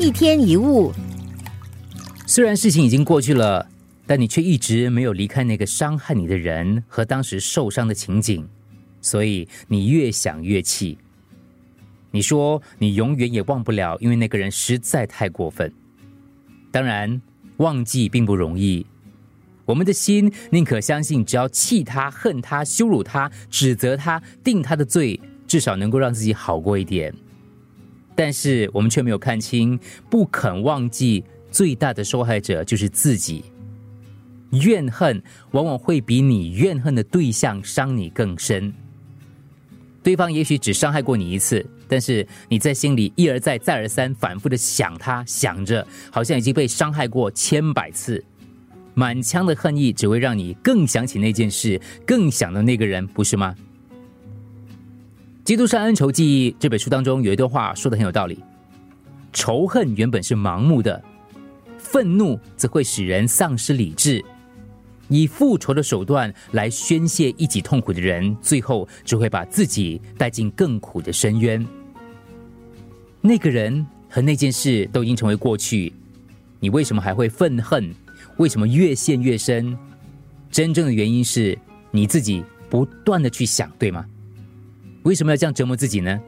[0.00, 0.90] 一天一物，
[2.26, 3.68] 虽然事情已经过去了，
[4.06, 8.48] 但你却一直没有离开那个伤害你的人和当时受伤的情景，
[9.02, 10.96] 所以你越想越气。
[12.10, 15.70] 你说你永远也忘不了，因为那个人实在太过分。
[16.70, 17.20] 当然，
[17.58, 18.86] 忘记并不容易。
[19.66, 27.14] 我们的心宁可相信，只要气他、恨他、羞辱他、指责他、定他的罪，至少能够让自己好过一点。
[28.22, 33.42] 但是我们却没有看清，不肯忘记最大的受害者就是自己。
[34.50, 35.22] 怨恨
[35.52, 38.70] 往往会比你怨恨的对象伤你更深。
[40.02, 48.22] 对方也许只伤害过你一次，但是你在心里一而再、再而三、反复的想他，想着好像已经被伤害过千百次，
[48.92, 53.54] 满腔的恨意只会让你更想起那件事，更想到那个人，不是吗？
[55.50, 58.38] 《基督山恩仇记》这本书当中有一段话说的很有道理：
[59.32, 61.02] 仇恨原本是盲目的，
[61.76, 64.24] 愤怒则会使人丧失理智。
[65.08, 71.66] 以复仇的手段来宣泄一己痛苦的人，最后只会把自己带进更苦的深渊。
[73.20, 75.92] 那个人和那件事都已经成为过去，
[76.60, 77.92] 你为什么还会愤恨？
[78.36, 79.76] 为什么越陷越深？
[80.48, 81.58] 真正的原因是
[81.90, 84.06] 你自己不断的去想，对吗？
[85.02, 86.20] 为什么要这样折磨自己呢？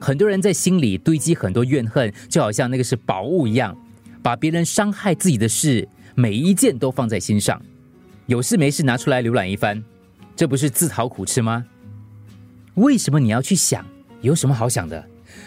[0.00, 3.76] 很多人在心里堆积很多怨恨，就好像那个是宝物一样，
[4.22, 5.88] 把别人伤害自己的事。
[6.14, 7.60] 每一件都放在心上，
[8.26, 9.82] 有事没事拿出来浏览一番，
[10.36, 11.64] 这不是自讨苦吃吗？
[12.74, 13.84] 为什么你要去想？
[14.20, 15.04] 有什么好想的？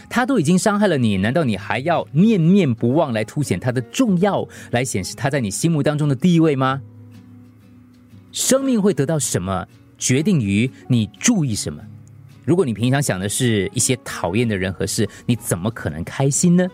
[0.10, 6.82] 他都已经伤害了你，难道你还要念念不忘来凸显他的重要，来显示他在你心目当中的地位吗？
[8.32, 11.82] 生命会得到什么，决定于你注意什么。
[12.46, 16.68] 如果你平常想的是一些讨厌的人和事，你怎么可能开心呢？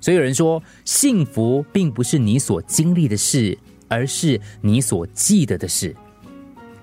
[0.00, 3.56] 所以有人说，幸福并不是你所经历的事，
[3.88, 5.94] 而是你所记得的事。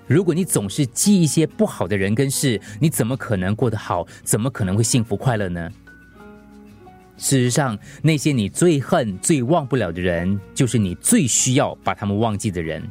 [0.06, 4.06] 如果你总是记一些不好的人跟事，你怎么可能过得好？
[4.24, 5.70] 怎么可能会幸福快乐呢？
[7.16, 12.82] 事实上，那些你最恨、最忘不了的人，就是你最需要把他们忘记的人。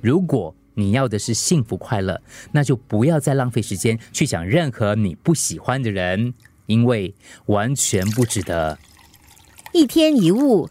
[0.00, 2.20] 如果你要的是幸福快乐，
[2.52, 6.34] 那就不要再浪费时间去想任何你不喜欢的人，
[6.66, 7.14] 因为
[7.46, 8.78] 完全不值得。
[9.72, 10.68] 一天一物。